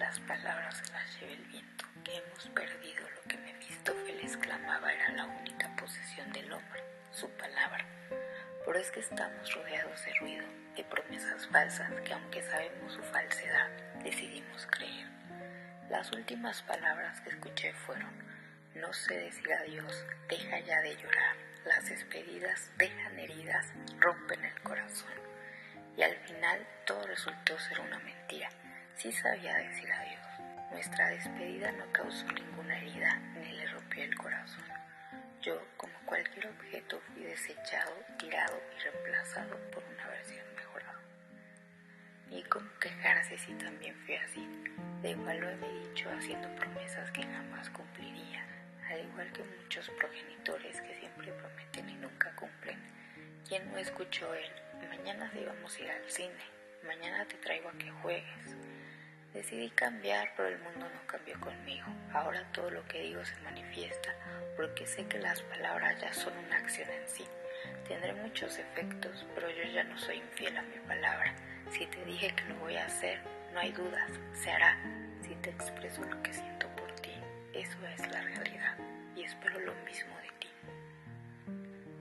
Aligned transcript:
las 0.00 0.18
palabras 0.20 0.78
se 0.78 0.92
las 0.94 1.20
lleve 1.20 1.34
el 1.34 1.44
viento, 1.44 1.84
que 2.02 2.16
hemos 2.16 2.48
perdido 2.48 3.02
lo 3.10 3.22
que 3.28 3.36
Mefistófeles 3.36 4.34
clamaba 4.38 4.90
era 4.94 5.10
la 5.10 5.26
única 5.26 5.76
posesión 5.76 6.32
del 6.32 6.50
hombre, 6.50 6.82
su 7.12 7.28
palabra. 7.32 7.84
Por 8.64 8.78
es 8.78 8.90
que 8.90 9.00
estamos 9.00 9.54
rodeados 9.54 10.02
de 10.06 10.14
ruido, 10.14 10.46
de 10.74 10.84
promesas 10.84 11.46
falsas 11.48 11.92
que 12.00 12.14
aunque 12.14 12.42
sabemos 12.42 12.94
su 12.94 13.02
falsedad, 13.02 13.68
decidimos 14.02 14.66
creer. 14.70 15.06
Las 15.90 16.10
últimas 16.12 16.62
palabras 16.62 17.20
que 17.20 17.30
escuché 17.30 17.74
fueron, 17.74 18.10
no 18.76 18.94
sé 18.94 19.18
decir 19.18 19.52
adiós, 19.52 20.06
deja 20.30 20.60
ya 20.60 20.80
de 20.80 20.96
llorar, 20.96 21.36
las 21.66 21.86
despedidas 21.90 22.70
dejan 22.78 23.18
heridas, 23.18 23.66
rompen 23.98 24.42
el 24.46 24.60
corazón. 24.62 25.12
Y 25.98 26.02
al 26.02 26.16
final 26.16 26.66
todo 26.86 27.06
resultó 27.06 27.58
ser 27.58 27.80
una 27.80 27.98
mentira. 27.98 28.48
Sí 29.00 29.10
sabía 29.12 29.56
decir 29.56 29.90
adiós. 29.90 30.20
Nuestra 30.72 31.08
despedida 31.08 31.72
no 31.72 31.90
causó 31.90 32.26
ninguna 32.32 32.76
herida 32.76 33.16
ni 33.34 33.50
le 33.50 33.66
rompió 33.68 34.04
el 34.04 34.14
corazón. 34.14 34.62
Yo, 35.40 35.58
como 35.78 35.94
cualquier 36.04 36.48
objeto, 36.48 37.00
fui 37.00 37.22
desechado, 37.22 37.94
tirado 38.18 38.60
y 38.76 38.82
reemplazado 38.82 39.56
por 39.70 39.82
una 39.84 40.06
versión 40.06 40.44
mejorada. 40.54 41.00
Y 42.28 42.42
como 42.42 42.68
quejarse 42.78 43.38
si 43.38 43.54
también 43.54 43.96
fui 44.04 44.16
así. 44.16 44.46
De 45.00 45.12
igual 45.12 45.40
lo 45.40 45.48
he 45.48 45.88
dicho 45.88 46.10
haciendo 46.10 46.54
promesas 46.56 47.10
que 47.12 47.22
jamás 47.22 47.70
cumpliría, 47.70 48.44
al 48.90 49.00
igual 49.00 49.32
que 49.32 49.42
muchos 49.44 49.88
progenitores 49.98 50.78
que 50.82 50.94
siempre 50.96 51.32
prometen 51.32 51.88
y 51.88 51.94
nunca 51.94 52.36
cumplen. 52.36 52.78
¿Quién 53.48 53.66
no 53.72 53.78
escuchó 53.78 54.34
él? 54.34 54.52
Mañana 54.90 55.30
sí 55.32 55.42
vamos 55.46 55.74
a 55.74 55.80
ir 55.80 55.90
al 55.90 56.10
cine, 56.10 56.44
mañana 56.86 57.24
te 57.24 57.38
traigo 57.38 57.70
a 57.70 57.78
que 57.78 57.90
juegues. 57.90 58.69
Decidí 59.32 59.70
cambiar, 59.70 60.32
pero 60.36 60.48
el 60.48 60.58
mundo 60.58 60.88
no 60.92 61.06
cambió 61.06 61.38
conmigo. 61.38 61.86
Ahora 62.12 62.42
todo 62.52 62.68
lo 62.68 62.84
que 62.88 63.02
digo 63.02 63.24
se 63.24 63.36
manifiesta, 63.42 64.12
porque 64.56 64.86
sé 64.86 65.06
que 65.06 65.20
las 65.20 65.40
palabras 65.42 66.00
ya 66.00 66.12
son 66.12 66.36
una 66.36 66.56
acción 66.56 66.90
en 66.90 67.06
sí. 67.06 67.24
Tendré 67.86 68.12
muchos 68.12 68.58
efectos, 68.58 69.24
pero 69.36 69.48
yo 69.48 69.62
ya 69.72 69.84
no 69.84 69.96
soy 69.98 70.16
infiel 70.16 70.56
a 70.56 70.62
mi 70.62 70.78
palabra. 70.80 71.32
Si 71.70 71.86
te 71.86 72.04
dije 72.04 72.34
que 72.34 72.44
lo 72.44 72.56
voy 72.56 72.76
a 72.76 72.86
hacer, 72.86 73.20
no 73.52 73.60
hay 73.60 73.70
dudas, 73.70 74.10
se 74.34 74.50
hará. 74.50 74.76
Si 75.22 75.36
te 75.36 75.50
expreso 75.50 76.02
lo 76.02 76.20
que 76.22 76.32
siento 76.32 76.66
por 76.74 76.92
ti, 76.96 77.14
eso 77.54 77.78
es 77.86 78.10
la 78.10 78.22
realidad, 78.22 78.76
y 79.14 79.22
espero 79.22 79.60
lo 79.60 79.74
mismo 79.84 80.12
de 80.22 80.30
ti. 80.40 80.48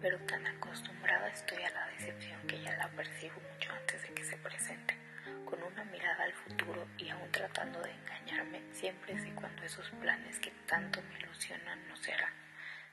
Pero 0.00 0.18
tan 0.26 0.44
acostumbrada 0.44 1.28
estoy 1.28 1.62
a 1.62 1.70
la 1.70 1.86
decepción 1.86 2.40
que 2.48 2.60
ya 2.60 2.76
la 2.76 2.88
percibo 2.88 3.40
mucho 3.52 3.72
antes 3.72 4.02
de 4.02 4.08
que 4.12 4.24
se 4.24 4.36
presente 4.38 5.01
con 5.44 5.62
una 5.62 5.84
mirada 5.84 6.24
al 6.24 6.32
futuro 6.32 6.86
y 6.98 7.08
aún 7.08 7.30
tratando 7.30 7.80
de 7.80 7.90
engañarme, 7.90 8.62
siempre 8.72 9.18
sé 9.18 9.30
cuando 9.34 9.62
esos 9.62 9.90
planes 10.00 10.38
que 10.40 10.50
tanto 10.66 11.00
me 11.02 11.18
ilusionan 11.18 11.86
no 11.88 11.96
serán, 11.96 12.32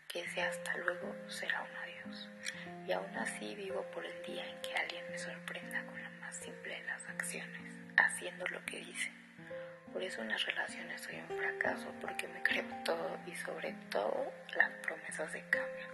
que 0.08 0.22
ese 0.22 0.42
hasta 0.42 0.78
luego 0.78 1.16
será 1.28 1.62
un 1.62 1.78
adiós. 1.78 2.30
Y 2.88 2.92
aún 2.92 3.16
así 3.18 3.56
vivo 3.56 3.84
por 3.94 4.06
el 4.06 4.24
día 4.24 4.48
en 4.48 4.62
que 4.62 4.74
alguien 4.74 5.04
me 5.12 5.18
sorprenda 5.18 5.84
con 5.86 6.02
la 6.02 6.10
más 6.22 6.36
simple 6.36 6.80
de 6.80 6.86
las 6.86 7.06
acciones, 7.08 7.74
haciendo 7.98 8.48
lo 8.48 8.64
que 8.66 8.80
dice. 8.80 9.12
Por 9.94 10.04
eso 10.04 10.22
en 10.22 10.30
las 10.30 10.46
relaciones 10.46 11.02
soy 11.02 11.16
un 11.30 11.38
fracaso, 11.38 11.92
porque 12.02 12.28
me 12.28 12.44
creo 12.44 12.66
todo 12.86 13.18
y 13.26 13.36
sobre 13.36 13.74
todo 13.90 14.32
las 14.56 14.70
promesas 14.84 15.34
de 15.34 15.42
cambio. 15.50 15.88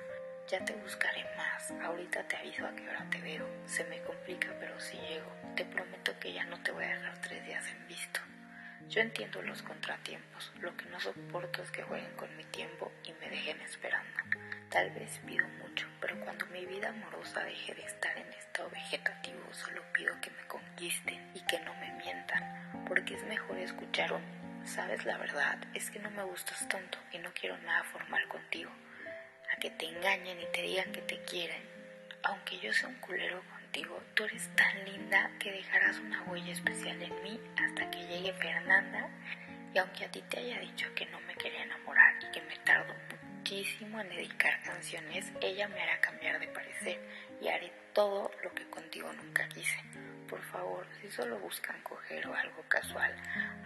Ya 0.48 0.64
te 0.64 0.74
buscaré 0.74 1.26
más. 1.36 1.72
Ahorita 1.84 2.22
te 2.28 2.36
aviso 2.38 2.68
a 2.68 2.76
qué 2.76 2.88
hora 2.88 3.04
te 3.10 3.20
veo. 3.20 3.48
Se 3.66 3.84
me 3.86 4.00
complica, 4.04 4.50
pero 4.60 4.80
si 4.80 4.96
llego. 4.98 5.26
Te 5.56 5.66
prometo 5.66 6.20
que 6.20 6.34
ya 6.34 6.46
no 6.46 6.62
te 6.62 6.72
voy 6.72 6.84
a 6.84 6.90
dejar 6.90 7.20
tres 7.20 7.44
días 7.48 7.66
en 7.68 7.88
visto. 7.88 8.20
Yo 8.88 9.02
entiendo 9.02 9.42
los 9.42 9.64
contratiempos. 9.64 10.52
Lo 10.62 10.78
que 10.78 10.86
no 10.86 11.00
soporto 11.00 11.64
es 11.64 11.72
que 11.72 11.82
jueguen 11.82 12.16
con 12.16 12.38
mi 12.38 12.44
tiempo 12.44 12.92
y 13.04 13.14
me 13.14 13.32
dejen 13.32 13.60
esperando. 13.62 14.20
Tal 14.70 14.92
vez 14.92 15.20
pido 15.26 15.48
mucho, 15.64 15.88
pero 16.00 16.20
cuando 16.20 16.46
mi 16.48 16.64
vida 16.68 16.90
amorosa 16.90 17.44
deje 17.44 17.74
de 17.74 17.84
estar 17.84 18.16
en 18.16 18.32
estado 18.34 18.70
vegetativo, 18.70 19.52
solo 19.52 19.82
pido 19.94 20.14
que 20.22 20.30
me 20.30 20.46
conquisten 20.46 21.32
y 21.34 21.40
que 21.48 21.60
no 21.62 21.74
me 21.76 21.92
mientan, 21.94 22.86
porque 22.88 23.16
es 23.16 23.24
mejor 23.24 23.58
escuchar 23.58 24.14
un, 24.14 24.22
sabes 24.66 25.06
la 25.06 25.18
verdad, 25.18 25.58
es 25.74 25.90
que 25.90 26.00
no 26.00 26.12
me 26.12 26.24
gustas 26.24 26.68
tanto 26.68 26.98
y 27.14 27.20
no 27.20 27.32
quiero 27.34 27.58
nada 27.60 27.84
formal 27.84 28.28
contigo 28.28 28.72
que 29.60 29.70
te 29.72 29.86
engañen 29.88 30.40
y 30.40 30.46
te 30.54 30.62
digan 30.62 30.92
que 30.92 31.02
te 31.02 31.22
quieren. 31.24 31.62
Aunque 32.24 32.58
yo 32.60 32.74
sea 32.74 32.90
un 32.90 32.96
culero 32.96 33.42
contigo, 33.50 34.02
tú 34.14 34.24
eres 34.24 34.50
tan 34.56 34.86
linda 34.86 35.32
que 35.40 35.52
dejarás 35.52 35.98
una 36.00 36.24
huella 36.24 36.54
especial 36.54 37.02
en 37.02 37.24
mí 37.24 37.40
hasta 37.58 37.90
que 37.92 38.08
llegue 38.08 38.34
Fernanda. 38.34 39.10
Y 39.74 39.78
aunque 39.78 40.06
a 40.06 40.12
ti 40.12 40.22
te 40.30 40.40
haya 40.40 40.60
dicho 40.60 40.88
que 40.96 41.06
no 41.08 41.20
me 41.22 41.36
quería 41.36 41.64
enamorar 41.64 42.16
y 42.24 42.32
que 42.32 42.42
me 42.42 42.56
tardo 42.60 42.94
muchísimo 43.46 44.02
en 44.02 44.10
dedicar 44.10 44.60
canciones, 44.64 45.32
ella 45.40 45.68
me 45.68 45.80
hará 45.80 46.02
cambiar 46.02 46.40
de 46.40 46.48
parecer 46.48 47.00
y 47.40 47.48
haré 47.48 47.72
todo 47.94 48.32
lo 48.44 48.52
que 48.56 48.68
contigo 48.72 49.14
nunca 49.14 49.48
quise. 49.50 49.78
Por 50.28 50.42
favor, 50.42 50.88
si 51.00 51.12
solo 51.12 51.38
buscan 51.38 51.80
coger 51.84 52.26
o 52.28 52.34
algo 52.34 52.64
casual, 52.68 53.16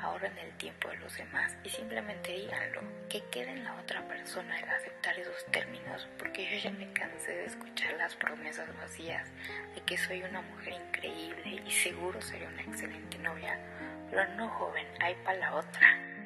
ahorren 0.02 0.38
el 0.38 0.52
tiempo 0.58 0.90
de 0.90 0.98
los 0.98 1.16
demás 1.16 1.56
y 1.64 1.70
simplemente 1.70 2.34
díganlo. 2.34 2.82
Que 3.08 3.24
quede 3.32 3.52
en 3.52 3.64
la 3.64 3.74
otra 3.76 4.06
persona 4.06 4.60
el 4.60 4.68
aceptar 4.68 5.18
esos 5.18 5.46
términos, 5.46 6.10
porque 6.18 6.44
yo 6.44 6.70
ya 6.70 6.72
me 6.72 6.92
cansé 6.92 7.32
de 7.32 7.46
escuchar 7.46 7.94
las 7.94 8.18
promesas 8.18 8.68
vacías 8.76 9.30
de 9.76 9.82
que 9.86 9.98
soy 9.98 10.24
una 10.24 10.42
mujer 10.42 10.74
increíble 10.74 11.64
y 11.66 11.72
seguro 11.72 12.22
seré 12.22 12.48
una 12.48 12.64
excelente 12.64 13.18
novia. 13.20 13.58
Pero 14.12 14.28
no, 14.36 14.50
joven, 14.50 14.88
hay 15.00 15.16
para 15.24 15.38
la 15.38 15.56
otra. 15.56 16.19